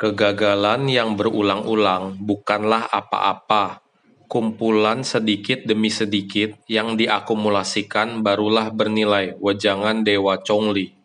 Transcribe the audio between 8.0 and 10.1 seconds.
barulah bernilai. Wejangan